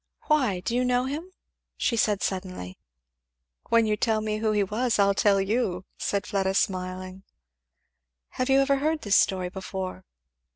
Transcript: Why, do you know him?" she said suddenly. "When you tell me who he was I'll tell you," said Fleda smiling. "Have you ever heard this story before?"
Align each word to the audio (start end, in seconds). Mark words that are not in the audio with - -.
Why, 0.23 0.61
do 0.61 0.75
you 0.75 0.83
know 0.83 1.05
him?" 1.05 1.31
she 1.77 1.95
said 1.95 2.23
suddenly. 2.23 2.79
"When 3.69 3.85
you 3.85 3.95
tell 3.95 4.19
me 4.19 4.39
who 4.39 4.51
he 4.51 4.63
was 4.63 4.97
I'll 4.97 5.13
tell 5.13 5.39
you," 5.39 5.85
said 5.95 6.25
Fleda 6.25 6.55
smiling. 6.55 7.21
"Have 8.29 8.49
you 8.49 8.61
ever 8.61 8.77
heard 8.77 9.01
this 9.01 9.15
story 9.15 9.49
before?" 9.49 10.03